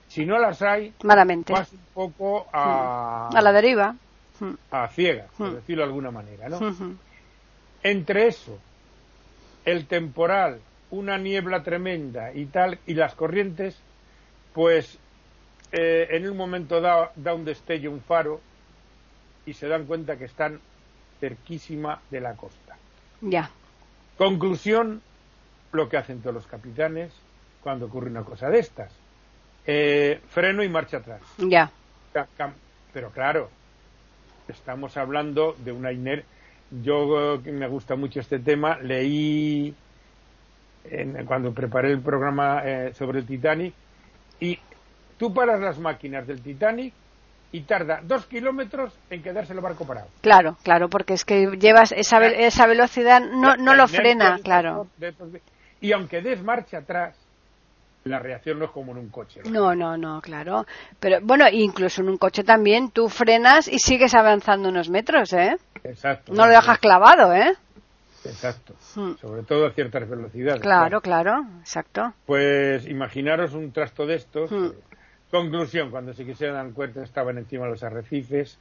[0.10, 1.54] Si no las hay, Malamente.
[1.54, 3.30] vas un poco a...
[3.34, 3.96] A la deriva.
[4.72, 6.60] A ciega, por decirlo de alguna manera, ¿no?
[7.84, 8.60] Entre eso,
[9.66, 10.60] el temporal
[10.90, 13.78] una niebla tremenda y tal, y las corrientes,
[14.54, 14.98] pues
[15.72, 18.40] eh, en un momento da, da un destello, un faro,
[19.46, 20.60] y se dan cuenta que están
[21.20, 22.78] cerquísima de la costa.
[23.22, 23.50] Ya.
[24.18, 25.02] Conclusión,
[25.72, 27.12] lo que hacen todos los capitanes
[27.62, 28.92] cuando ocurre una cosa de estas.
[29.66, 31.22] Eh, freno y marcha atrás.
[31.38, 31.72] Ya.
[32.94, 33.50] Pero claro,
[34.48, 36.26] estamos hablando de una iner...
[36.84, 39.74] Yo, que me gusta mucho este tema, leí
[41.26, 43.74] cuando preparé el programa eh, sobre el Titanic,
[44.42, 44.60] y
[45.18, 46.94] tú paras las máquinas del Titanic
[47.52, 50.08] y tarda dos kilómetros en quedarse el barco parado.
[50.22, 54.88] Claro, claro, porque es que llevas esa, esa velocidad, no, no lo frena, claro.
[55.80, 57.16] y aunque des marcha atrás,
[58.04, 59.42] la reacción no es como en un coche.
[59.50, 59.76] ¿no?
[59.76, 60.66] no, no, claro.
[61.00, 65.58] Pero bueno, incluso en un coche también tú frenas y sigues avanzando unos metros, ¿eh?
[65.84, 66.34] Exacto.
[66.34, 67.54] No lo dejas clavado, ¿eh?
[68.26, 68.76] Exacto.
[68.96, 69.14] Hmm.
[69.20, 70.62] Sobre todo a ciertas velocidades.
[70.62, 72.14] Claro, claro, exacto.
[72.26, 74.52] Pues imaginaros un trasto de estos.
[74.52, 74.72] Hmm.
[75.32, 78.58] Conclusión, cuando se quisieran dar cuenta estaban encima de los arrecifes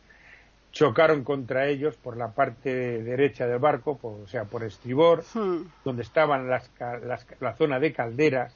[0.77, 5.25] chocaron contra ellos por la parte derecha del barco, o sea, por estribor,
[5.83, 6.71] donde estaban las,
[7.41, 8.55] la zona de calderas,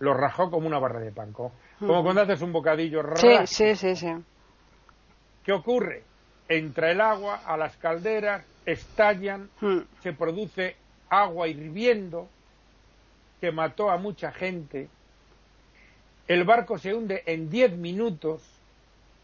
[0.00, 3.02] lo rajó como una barra de pan, como, cuando haces un bocadillo.
[3.14, 4.12] Sí, sí, sí, sí.
[5.44, 6.02] ¿Qué ocurre?
[6.48, 9.48] Entra el agua a las calderas, estallan,
[10.00, 10.74] se produce
[11.10, 12.26] agua hirviendo
[13.40, 14.88] que mató a mucha gente.
[16.32, 18.40] El barco se hunde en 10 minutos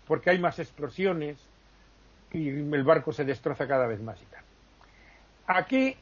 [0.06, 1.38] porque hay más explosiones
[2.34, 4.42] y el barco se destroza cada vez más y tal.
[5.46, 5.96] Aquí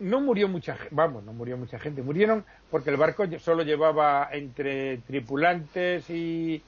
[0.00, 4.28] no murió mucha gente, vamos, no murió mucha gente, murieron porque el barco solo llevaba
[4.32, 6.62] entre tripulantes y,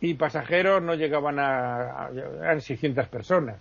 [0.00, 3.56] y pasajeros, no llegaban a, a, 600 personas.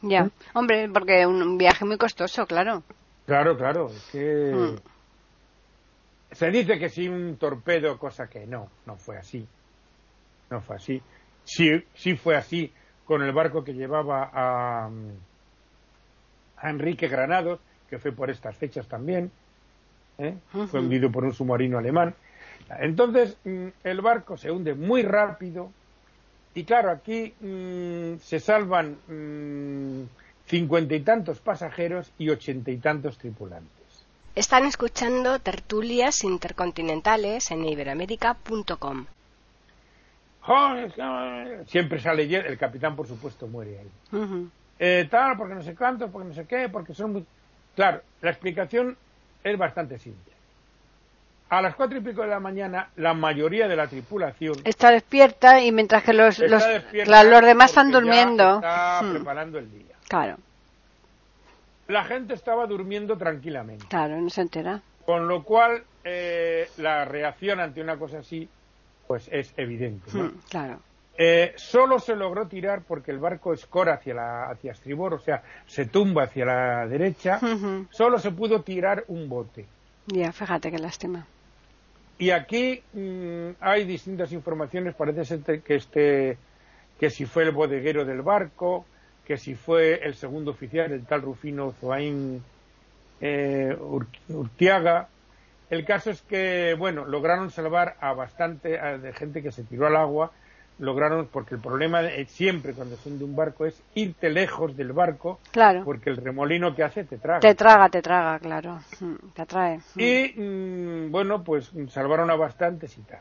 [0.00, 2.82] Ya, hombre, porque un viaje muy costoso, claro.
[3.26, 4.91] Claro, claro, es que mm.
[6.32, 9.46] Se dice que sí un torpedo, cosa que no, no fue así,
[10.50, 11.02] no fue así.
[11.44, 12.72] Sí, sí fue así
[13.04, 14.90] con el barco que llevaba a,
[16.62, 19.32] Enrique Granados, que fue por estas fechas también,
[20.18, 20.36] ¿eh?
[20.70, 22.14] fue hundido por un submarino alemán.
[22.78, 25.72] Entonces, mm, el barco se hunde muy rápido
[26.54, 30.04] y claro, aquí mm, se salvan mm,
[30.46, 33.81] cincuenta y tantos pasajeros y ochenta y tantos tripulantes.
[34.34, 39.06] Están escuchando tertulias intercontinentales en iberoamérica.com.
[41.66, 44.48] Siempre sale el capitán, por supuesto, muere ahí.
[44.78, 47.26] Eh, tal, porque no sé cuánto, porque no sé qué, porque son muy...
[47.76, 48.96] Claro, la explicación
[49.44, 50.32] es bastante simple.
[51.50, 55.60] A las cuatro y pico de la mañana, la mayoría de la tripulación está despierta
[55.60, 58.56] y mientras que los, los, los demás están durmiendo.
[58.56, 59.12] Está hmm.
[59.12, 59.94] preparando el día.
[60.08, 60.38] Claro.
[61.92, 63.84] La gente estaba durmiendo tranquilamente.
[63.86, 64.80] Claro, no se entera.
[65.04, 68.48] Con lo cual, eh, la reacción ante una cosa así
[69.06, 70.10] pues es evidente.
[70.10, 70.80] Hmm, claro.
[71.18, 75.42] Eh, solo se logró tirar porque el barco escora hacia, la, hacia estribor, o sea,
[75.66, 77.38] se tumba hacia la derecha,
[77.90, 79.66] solo se pudo tirar un bote.
[80.06, 81.26] Ya, fíjate qué lástima.
[82.18, 86.38] Y aquí mm, hay distintas informaciones, parece ser que este
[86.98, 88.86] que si fue el bodeguero del barco,
[89.32, 92.42] que si fue el segundo oficial, el tal Rufino Zoain
[93.18, 93.74] eh,
[94.28, 95.08] Urtiaga,
[95.70, 99.96] el caso es que, bueno, lograron salvar a bastante de gente que se tiró al
[99.96, 100.32] agua,
[100.80, 105.40] lograron, porque el problema siempre cuando se hunde un barco es irte lejos del barco,
[105.50, 105.82] claro.
[105.82, 107.40] porque el remolino que hace te traga.
[107.40, 109.78] Te traga, te traga, claro, mm, te atrae.
[109.94, 109.98] Mm.
[109.98, 113.20] Y, mm, bueno, pues salvaron a bastantes y tal.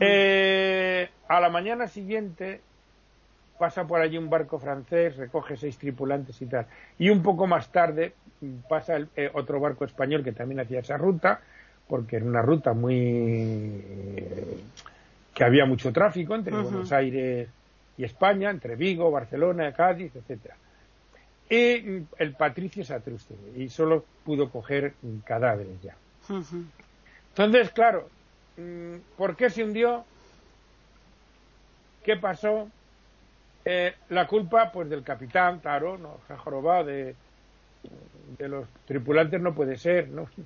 [0.00, 2.60] Eh, a la mañana siguiente
[3.58, 6.66] pasa por allí un barco francés, recoge seis tripulantes y tal.
[6.98, 8.14] Y un poco más tarde
[8.68, 11.40] pasa el, eh, otro barco español que también hacía esa ruta,
[11.86, 12.96] porque era una ruta muy.
[12.96, 14.60] Eh,
[15.34, 17.48] que había mucho tráfico entre Buenos Aires
[17.96, 20.56] y España, entre Vigo, Barcelona, Cádiz, etcétera.
[21.48, 24.94] Y mm, el Patricio Satruste, y solo pudo coger
[25.24, 25.96] cadáveres ya.
[27.30, 28.08] Entonces, claro,
[28.56, 30.04] mm, ¿por qué se hundió?
[32.04, 32.68] ¿Qué pasó?
[33.64, 37.14] Eh, la culpa, pues, del capitán, claro, no, jorobado de,
[38.38, 40.28] de los tripulantes no puede ser, ¿no?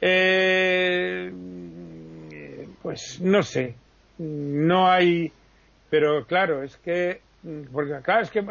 [0.00, 1.32] Eh,
[2.80, 3.74] pues no sé,
[4.18, 5.32] no hay,
[5.90, 7.20] pero claro, es que,
[7.72, 8.44] porque claro, es que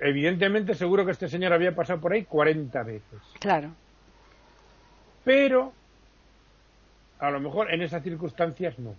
[0.00, 3.20] evidentemente seguro que este señor había pasado por ahí 40 veces.
[3.40, 3.72] Claro.
[5.24, 5.72] Pero
[7.18, 8.94] a lo mejor en esas circunstancias no.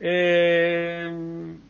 [0.00, 1.06] Eh,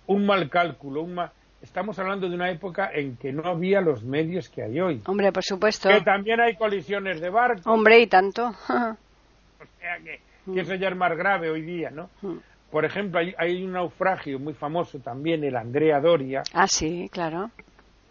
[0.07, 4.05] un mal cálculo, un mal, estamos hablando de una época en que no había los
[4.05, 5.03] medios que hay hoy.
[5.07, 5.89] Hombre, por supuesto.
[5.89, 7.67] Que también hay colisiones de barcos.
[7.67, 8.47] Hombre, y tanto.
[8.69, 10.21] o sea que,
[10.59, 12.09] eso ya es más grave hoy día, ¿no?
[12.23, 12.37] Mm.
[12.71, 16.45] Por ejemplo, hay, un naufragio muy famoso también, el Andrea Doria.
[16.55, 17.51] Ah, sí, claro.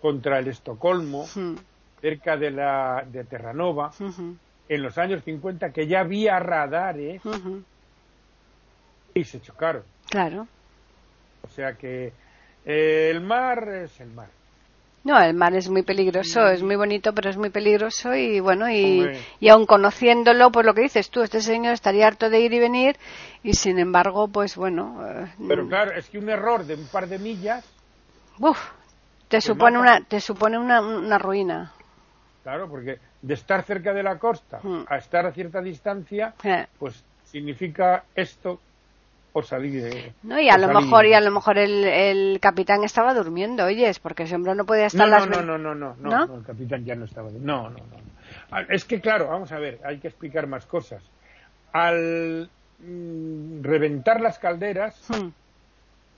[0.01, 1.55] Contra el Estocolmo, mm.
[2.01, 3.91] cerca de la de Terranova,
[4.67, 7.21] en los años 50, que ya había radares
[9.13, 9.83] y se chocaron.
[10.09, 10.47] Claro.
[11.43, 12.11] O sea que
[12.65, 14.29] el mar es el mar.
[15.03, 18.69] No, el mar es muy peligroso, es muy bonito, pero es muy peligroso y bueno,
[18.69, 22.53] y, y aun conociéndolo, pues lo que dices tú, este señor estaría harto de ir
[22.53, 22.97] y venir
[23.41, 24.99] y sin embargo, pues bueno.
[25.07, 27.65] Eh, pero claro, es que un error de un par de millas.
[28.39, 28.59] Uf,
[29.29, 31.71] te supone una, te supone una, una, ruina.
[32.43, 34.83] Claro, porque de estar cerca de la costa hmm.
[34.89, 36.67] a estar a cierta distancia, eh.
[36.77, 38.59] pues significa esto
[39.39, 42.83] por salir de, no y a lo mejor y a lo mejor el, el, capitán
[42.83, 45.95] estaba durmiendo oyes porque ese hombre no podía estar no, las no, no, no, no,
[45.97, 47.83] no, no, el capitán ya no estaba no, no, no,
[48.51, 51.01] ah, es que claro vamos a ver hay que explicar más cosas
[51.71, 52.49] al
[52.79, 55.29] mm, reventar las calderas hmm.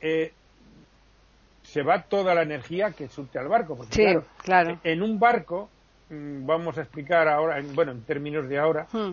[0.01, 0.33] eh,
[1.61, 3.75] se va toda la energía que surte al barco.
[3.77, 4.79] Porque, sí, claro, claro.
[4.83, 5.69] En un barco,
[6.09, 9.11] mm, vamos a explicar ahora, en- bueno, en términos de ahora, Mm,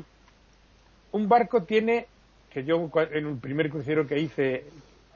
[1.13, 2.07] un barco tiene,
[2.51, 4.65] que yo en un primer crucero que hice,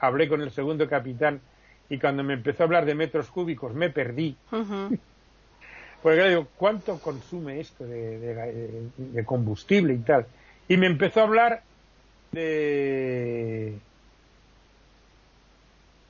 [0.01, 1.41] hablé con el segundo capitán
[1.89, 4.37] y cuando me empezó a hablar de metros cúbicos me perdí.
[6.03, 10.27] Porque claro, digo, ¿cuánto consume esto de, de- de combustible y tal?
[10.69, 11.63] Y me empezó a hablar
[12.33, 13.79] de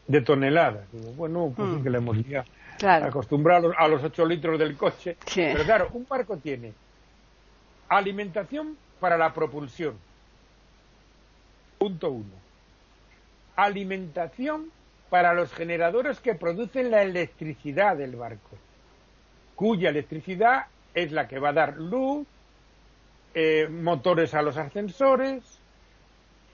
[0.06, 0.90] de toneladas.
[0.92, 1.82] Digo, bueno, pues Mm.
[1.82, 2.44] que le hemos liado.
[2.78, 3.06] Claro.
[3.06, 5.16] Acostumbrado a los, a los 8 litros del coche.
[5.34, 6.72] Pero claro, un barco tiene
[7.88, 9.94] alimentación para la propulsión.
[11.82, 12.36] Punto uno.
[13.56, 14.70] Alimentación
[15.10, 18.56] para los generadores que producen la electricidad del barco,
[19.56, 22.24] cuya electricidad es la que va a dar luz,
[23.34, 25.42] eh, motores a los ascensores,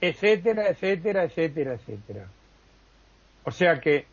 [0.01, 2.25] etcétera, etcétera, etcétera, etcétera.
[3.43, 4.07] O sea que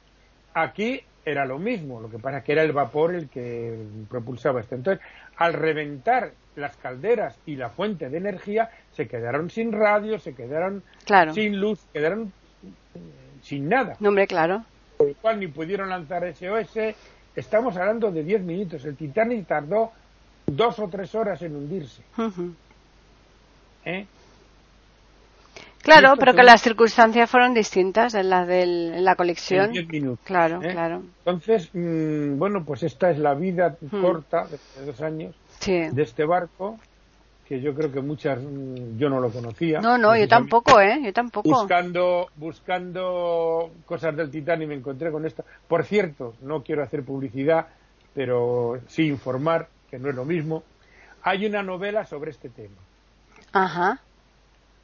[0.53, 3.77] aquí era lo mismo, lo que pasa que era el vapor el que
[4.09, 4.77] propulsaba esto.
[4.77, 5.05] Entonces,
[5.37, 10.85] al reventar las calderas y la fuente de energía, se quedaron sin radio, se quedaron
[11.05, 11.35] Claro.
[11.35, 12.33] sin luz, quedaron
[12.95, 12.99] eh,
[13.43, 13.97] sin nada.
[13.99, 14.65] No, hombre, claro.
[14.97, 16.95] Por lo cual ni pudieron lanzar SOS.
[17.35, 18.85] Estamos hablando de 10 minutos.
[18.85, 19.91] El Titanic tardó
[20.47, 22.03] dos o tres horas en hundirse.
[23.85, 24.07] ¿eh?
[25.87, 29.71] Claro, pero que las circunstancias fueron distintas en la, del, en la colección.
[29.73, 30.19] 10 minutos.
[30.25, 30.73] Claro, ¿eh?
[30.73, 31.03] claro.
[31.25, 34.01] Entonces, mm, bueno, pues esta es la vida Hmm.
[34.03, 35.73] corta de de dos años Sí.
[35.91, 36.77] de este barco,
[37.49, 39.81] que yo creo que muchas mm, yo no lo conocía.
[39.81, 41.01] No, no, yo tampoco, ¿eh?
[41.05, 41.49] Yo tampoco.
[41.49, 45.45] Buscando, buscando cosas del Titanic me encontré con esto.
[45.69, 47.69] Por cierto, no quiero hacer publicidad,
[48.13, 50.65] pero sí informar, que no es lo mismo.
[51.23, 52.77] Hay una novela sobre este tema,
[53.53, 54.01] Ajá.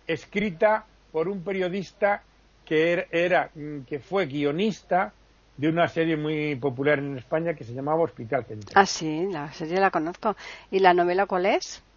[0.07, 2.23] escrita por un periodista
[2.65, 5.13] que era, era, mm, que fue guionista
[5.57, 8.73] de una serie muy popular en España que se llamaba Hospital Central.
[8.75, 10.35] Ah, sí, la serie la conozco.
[10.71, 11.83] ¿Y la novela cuál es?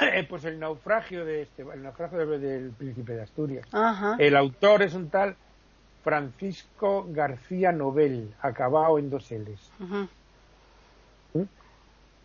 [0.00, 3.66] Eh, pues el naufragio de este, el naufragio de- del príncipe de Asturias.
[3.72, 4.16] Ajá.
[4.18, 5.36] El autor es un tal
[6.02, 9.70] Francisco García Nobel, acabado en dos L's.
[9.80, 10.08] Ujú.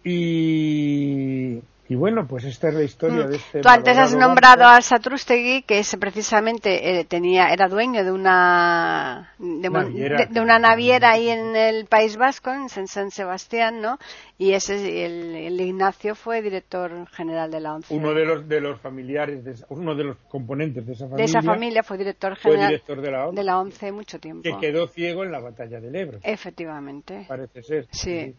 [0.04, 3.58] Y, y bueno, pues esta es la historia de este.
[3.58, 3.62] Mm.
[3.62, 9.34] Tú antes has nombrado a Satrústegui, que es precisamente eh, tenía era dueño de una
[9.40, 13.98] de, de- de una naviera ahí en el País Vasco, en San, Sebastián, ¿no?
[14.38, 17.94] Y ese el, el Ignacio fue director general de la ONCE.
[17.96, 21.10] Uno de los de los familiares, de esa- uno de los componentes de esa de
[21.10, 24.20] familia, esa familia fue director fue general director de la ONU, de la ONCE mucho
[24.20, 24.44] tiempo.
[24.44, 27.26] que quedó ciego en la batalla del Ebro, Efectivamente.
[27.28, 27.88] parece ser.
[27.92, 28.36] Sí.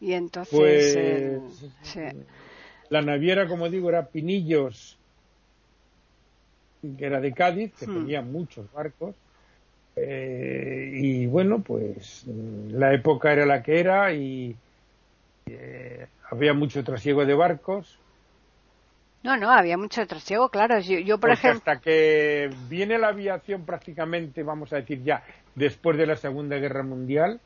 [0.00, 1.40] Y entonces Pues el-
[1.82, 2.00] sí.
[2.90, 4.98] La naviera, como digo, era Pinillos,
[6.98, 7.92] que era de Cádiz, que Hmm.
[7.94, 9.16] tenía muchos barcos.
[9.96, 14.56] Eh, y bueno, pues mm, la época era la que era y
[15.46, 17.98] eh, había mucho trasiego de barcos.
[19.24, 20.78] No, no, había mucho trasiego, claro.
[20.78, 25.24] Yo, yo, por porque ejemplo, hasta que viene la aviación prácticamente, vamos a decir ya,
[25.54, 27.40] después de la Segunda Guerra Mundial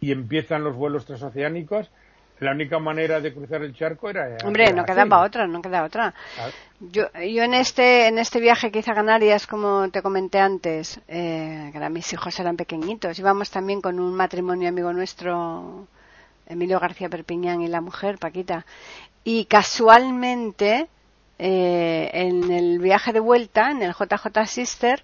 [0.00, 1.92] y empiezan los vuelos transoceánicos,
[2.40, 4.36] la única manera de cruzar el charco era...
[4.44, 4.92] hombre, era no así.
[4.92, 6.14] quedaba otra, no quedaba otra.
[6.34, 6.52] Claro.
[6.80, 11.00] Yo, yo en este en este viaje que hice a Canarias, como te comenté antes,
[11.08, 15.86] eh, que mis hijos eran pequeñitos, íbamos también con un matrimonio amigo nuestro,
[16.46, 18.66] Emilio García Perpiñán y la mujer, Paquita,
[19.22, 20.88] y casualmente
[21.38, 25.02] eh, en el viaje de vuelta, en el JJ Sister,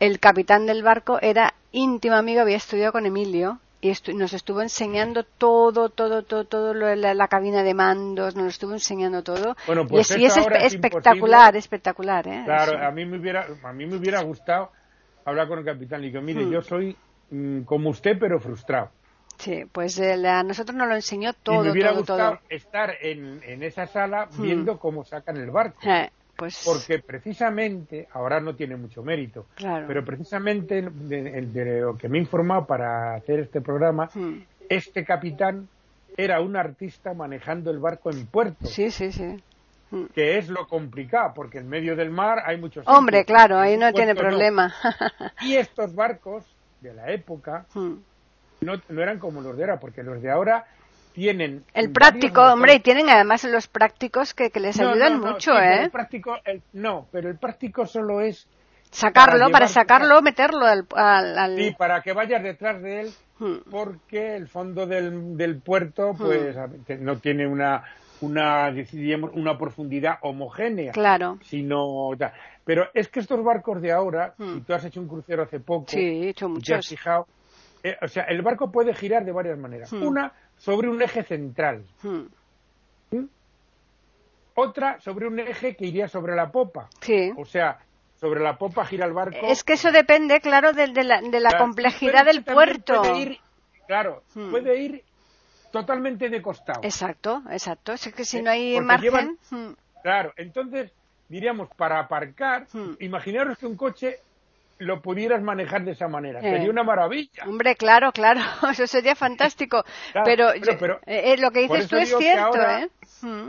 [0.00, 4.60] el capitán del barco era íntimo amigo, había estudiado con Emilio y estu- nos estuvo
[4.62, 8.72] enseñando todo, todo, todo, todo lo de la, la cabina de mandos, nos lo estuvo
[8.72, 9.56] enseñando todo.
[9.66, 12.42] Bueno, y pues es, y es espe- es espectacular, espectacular, ¿eh?
[12.44, 14.70] Claro, a mí me hubiera, a mí me hubiera gustado
[15.24, 16.50] hablar con el capitán y digo, mire, Hmm.
[16.52, 16.96] yo soy
[17.30, 18.90] mm, como usted, pero frustrado.
[19.38, 22.40] Sí, pues el- a nosotros nos lo enseñó y todo, me hubiera todo, gustado todo.
[22.50, 24.42] estar en, en esa sala Hmm.
[24.42, 25.80] viendo cómo sacan el barco.
[25.88, 29.86] Eh, pues, Porque precisamente, ahora no tiene mucho mérito, claro.
[29.86, 34.10] pero precisamente de, de- lo que me he informado para hacer este programa,
[34.68, 35.68] este capitán
[36.16, 39.36] era un artista manejando el barco en puerto, Sí, sí, sí.
[39.92, 40.04] Hmm.
[40.14, 42.86] que es lo complicado, porque en medio del mar hay muchos...
[42.86, 44.72] Hombre, claro, ahí no tiene problema.
[45.42, 46.44] Y estos barcos
[46.80, 47.94] de la época Hmm.
[48.62, 50.64] no, no eran como los de ahora, porque los de ahora
[51.12, 51.64] tienen...
[51.74, 55.32] El práctico, hombre, y tienen además los prácticos que, que les No, ayudan no, no,
[55.32, 55.82] mucho, sí, ¿eh?
[55.84, 58.46] El práctico, el- no, pero el práctico solo es
[58.90, 60.84] Sacarlo, para sacarlo, meterlo al...
[60.96, 63.56] al- al- sí, para que vayas detrás de él, Hmm.
[63.70, 67.82] porque el fondo del, del puerto pues a- que no tiene una
[68.20, 71.38] una diríamos, una profundidad homogénea, Claro.
[71.42, 72.10] sino
[72.66, 74.60] Pero es que estos barcos de ahora, y hmm.
[74.64, 76.86] tú has hecho un crucero hace poco, sí, he hecho muchos.
[76.86, 77.26] fijado,
[77.82, 79.90] eh, o sea, el barco puede girar de varias maneras.
[79.90, 80.02] Hmm.
[80.06, 81.84] Una, sobre un eje central.
[82.02, 82.26] Hmm.
[84.54, 86.88] Otra, sobre un eje que iría sobre la popa.
[87.00, 87.32] Sí.
[87.36, 87.78] O sea,
[88.20, 89.38] sobre la popa gira el barco.
[89.42, 93.02] Es que eso depende, claro, de, la, complejidad del puerto.
[93.86, 95.04] claro, puede ir
[95.72, 96.80] totalmente de costado.
[96.82, 97.92] Exacto, exacto.
[97.92, 99.38] Es que si eh, no hay margen.
[100.02, 100.92] Claro, entonces
[101.28, 102.96] diríamos, para aparcar, hmm.
[103.00, 104.18] imaginaros que un coche
[104.80, 106.40] lo pudieras manejar de esa manera.
[106.40, 107.44] Sería una maravilla.
[107.46, 108.40] Hombre, claro, claro,
[108.72, 109.84] eso sería fantástico.
[110.24, 110.62] pero, eh,
[111.06, 112.90] eh, lo que dices tú es cierto, ahora, ¿eh?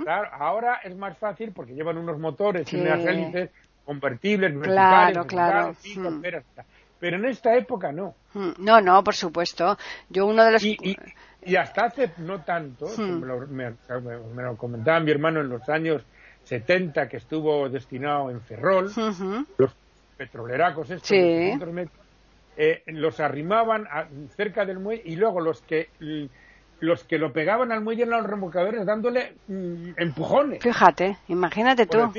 [0.04, 3.50] Claro, ahora es más fácil porque llevan unos motores y unas hélices
[3.86, 5.74] convertibles, claro, claro.
[5.96, 6.22] Hmm.
[7.00, 8.14] Pero en esta época no.
[8.60, 9.78] No, no, por supuesto.
[10.10, 10.64] Yo uno de los...
[10.64, 10.78] Y,
[11.44, 13.74] y, hasta hace no tanto, me, lo, me,
[14.44, 16.04] lo comentaba mi hermano en los años
[16.44, 18.92] 70 que estuvo destinado en Ferrol,
[19.58, 19.76] los
[20.22, 23.88] petroleracos estos, eh, los arrimaban
[24.36, 25.90] cerca del muelle y luego los que
[26.80, 30.62] los que lo pegaban al muelle eran los remolcadores dándole mm, empujones.
[30.62, 32.12] Fíjate, imagínate tú.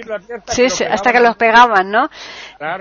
[0.46, 2.08] sí, hasta que los pegaban, ¿no?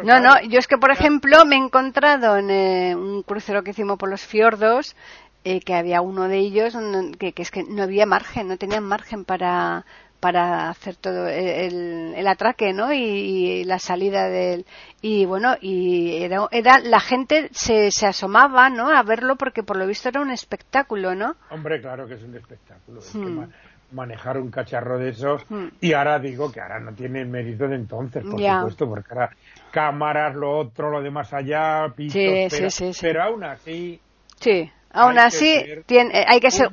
[0.04, 3.72] no, no, yo es que, por ejemplo, me he encontrado en eh, un crucero que
[3.72, 4.96] hicimos por los fiordos
[5.44, 6.78] eh, que había uno de ellos
[7.20, 9.86] que, que, es que no había margen, no tenían margen para,
[10.22, 12.94] para hacer todo el, el atraque, ¿no?
[12.94, 14.66] Y, la salida del
[15.02, 18.90] y bueno y era, era la gente se, se asomaba, ¿no?
[18.90, 21.36] A verlo porque por lo visto era un espectáculo, ¿no?
[21.50, 23.02] Hombre, claro que es un espectáculo.
[23.14, 23.46] Hmm.
[23.92, 25.68] manejar un cacharro de esos hmm.
[25.82, 29.32] y ahora digo que ahora no tiene mérito de entonces, por supuesto, porque ahora
[29.72, 34.00] cámaras, lo otro, lo de más allá, pisos, pero, sí, pero aún así.
[34.40, 36.70] Sí Aún así, tiene, hay que ser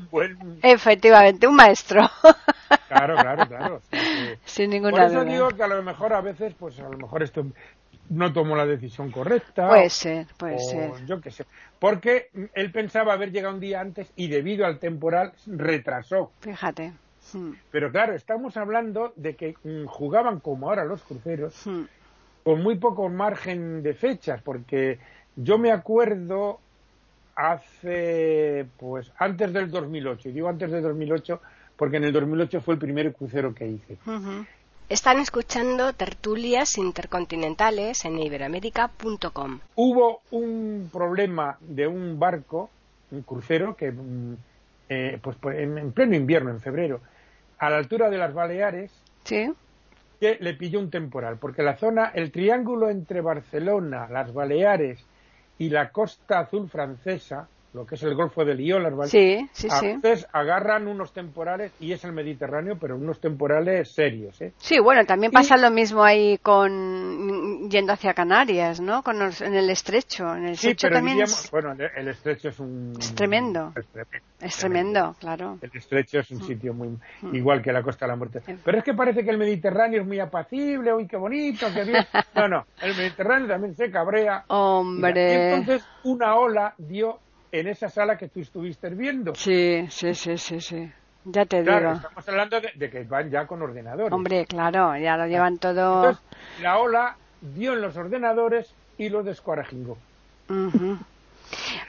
[0.63, 2.03] efectivamente un maestro.
[2.89, 3.83] Claro, claro, claro.
[4.45, 7.23] Sin ninguna Por eso digo que a lo mejor a veces, pues a lo mejor
[7.23, 7.45] esto
[8.11, 9.69] no tomó la decisión correcta.
[9.69, 11.05] Puede ser, puede ser.
[11.07, 11.45] Yo qué sé.
[11.79, 16.33] Porque él pensaba haber llegado un día antes y debido al temporal retrasó.
[16.41, 16.93] Fíjate.
[17.33, 17.53] Hmm.
[17.71, 21.83] Pero claro, estamos hablando de que mm, jugaban como ahora los cruceros hmm.
[22.45, 24.99] con muy poco margen de fechas, porque
[25.37, 26.61] yo me acuerdo
[27.37, 30.31] hace, pues, antes del 2008.
[30.31, 31.41] Y digo antes del 2008
[31.79, 33.97] porque en el 2008 fue el primer crucero que hice.
[34.89, 39.61] Están escuchando tertulias intercontinentales en iberoamérica.com.
[39.77, 42.69] Hubo un problema de un barco,
[43.13, 44.37] un crucero, que mm,
[44.89, 47.01] eh, pues, pues en, pleno invierno, en febrero,
[47.59, 48.91] a la altura de las Baleares,
[49.25, 49.53] ¿Sí?
[50.19, 54.99] que le pilló un temporal, porque la zona, el triángulo entre Barcelona, las Baleares
[55.59, 59.69] y la costa azul francesa, lo que es el Golfo de Lyon, las sí, sí,
[59.71, 64.41] a veces agarran unos temporales, y es el Mediterráneo, pero unos temporales serios.
[64.41, 64.53] ¿eh?
[64.57, 69.03] Sí, bueno, también pasa lo mismo ahí con yendo hacia Canarias, ¿no?
[69.03, 70.35] Con en el estrecho.
[70.35, 71.19] En el sí, pero también
[71.51, 72.95] bueno, el estrecho es un...
[72.99, 73.73] Es tremendo.
[74.41, 75.59] Es tremendo, claro.
[75.61, 76.47] El estrecho es un mm.
[76.47, 76.89] sitio muy...
[77.23, 77.35] Mm.
[77.35, 78.41] igual que la Costa de la Muerte.
[78.65, 82.05] Pero es que parece que el Mediterráneo es muy apacible, uy, qué bonito, qué bien.
[82.35, 84.45] No, no, el Mediterráneo también se cabrea.
[84.47, 85.33] Hombre.
[85.33, 87.19] Y entonces una ola dio
[87.53, 89.35] en esa sala que tú estuviste viendo.
[89.35, 90.93] Sí, sí, sí, sí, sí.
[91.25, 94.13] Ya te claro, Estamos hablando de, que van ya con ordenadores.
[94.13, 96.05] Hombre, claro, ya lo llevan todo.
[96.05, 96.25] Entonces,
[96.63, 99.99] la ola dio en los ordenadores y los descuarajingó.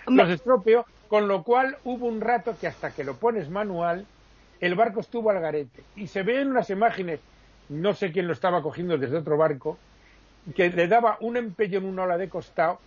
[0.07, 4.05] Los estropeó, con lo cual hubo un rato que hasta que lo pones manual,
[4.60, 5.84] el barco estuvo al garete.
[5.95, 7.20] Y se ven unas imágenes,
[7.68, 9.78] no sé quién lo estaba cogiendo desde otro barco,
[10.55, 12.80] que le daba un empeño en una ola de costado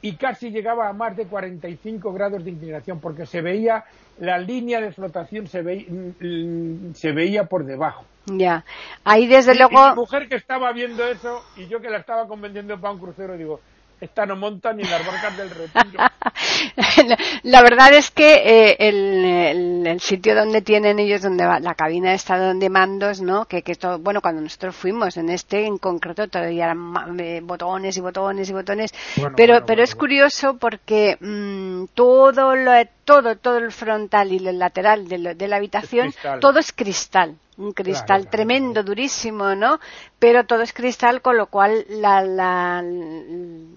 [0.00, 3.84] y casi llegaba a más de 45 grados de inclinación porque se veía
[4.18, 8.04] la línea de flotación se, mm, se veía por debajo.
[8.26, 8.64] Ya,
[9.04, 9.92] ahí desde luego.
[9.92, 13.36] Y mujer que estaba viendo eso y yo que la estaba convenciendo para un crucero
[13.36, 13.60] digo,
[14.00, 16.04] esta no monta ni las barcas del retiro.
[17.42, 22.14] la, verdad es que eh, el, el, sitio donde tienen ellos, donde va, la cabina
[22.14, 23.46] está donde mandos, ¿no?
[23.46, 27.96] Que, que esto, bueno, cuando nosotros fuimos, en este en concreto, todavía eran eh, botones
[27.96, 28.94] y botones y botones.
[29.36, 32.72] pero pero es curioso porque mmm, todo lo,
[33.04, 37.72] todo, todo el frontal y el lateral de, de la habitación, todo es cristal un
[37.72, 39.78] cristal tremendo, durísimo, ¿no?
[40.18, 42.84] Pero todo es cristal, con lo cual la, la,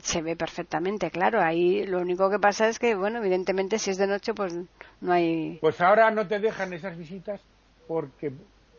[0.01, 1.41] se ve perfectamente, claro.
[1.41, 4.55] Ahí lo único que pasa es que, bueno, evidentemente si es de noche, pues
[5.01, 5.57] no hay.
[5.61, 7.41] Pues ahora no te dejan esas visitas
[7.87, 8.31] porque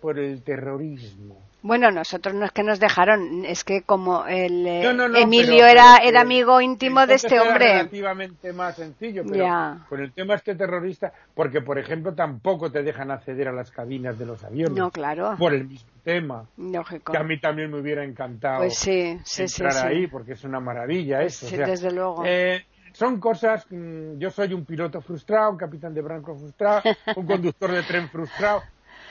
[0.02, 1.38] por el terrorismo.
[1.62, 4.82] Bueno, nosotros no es que nos dejaron, es que como el eh,
[5.14, 7.66] Emilio era, era amigo íntimo de este hombre.
[7.66, 12.82] Es relativamente más sencillo, pero con el tema este terrorista, porque por ejemplo tampoco te
[12.82, 14.76] dejan acceder a las cabinas de los aviones.
[14.76, 15.36] No, claro.
[15.38, 16.46] Por el mismo tema.
[16.56, 17.12] Lógico.
[17.12, 20.58] Que a mí también me hubiera encantado pues sí, sí, entrar ahí, porque es una
[20.58, 21.46] maravilla pues eso.
[21.46, 22.24] Sí, desde luego.
[22.26, 26.82] Eh, son cosas, mm, yo soy un piloto frustrado, un capitán de branco frustrado,
[27.16, 28.62] un conductor de tren frustrado,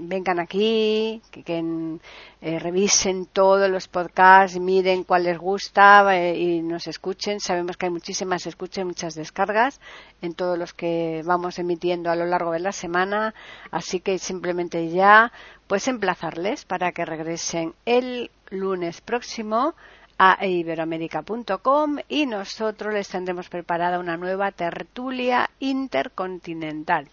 [0.00, 1.98] vengan aquí, que,
[2.40, 7.38] eh, revisen todos los podcasts, miren cuál les gusta eh, y nos escuchen.
[7.38, 9.80] Sabemos que hay muchísimas escuchas, muchas descargas
[10.20, 13.34] en todos los que vamos emitiendo a lo largo de la semana.
[13.70, 15.32] Así que simplemente ya,
[15.68, 19.74] pues emplazarles para que regresen el lunes próximo
[20.18, 27.08] a iberoamérica.com y nosotros les tendremos preparada una nueva tertulia intercontinental.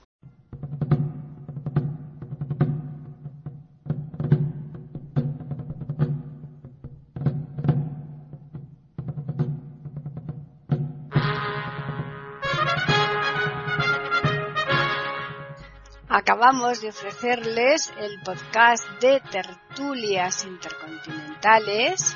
[16.12, 22.16] Acabamos de ofrecerles el podcast de tertulias intercontinentales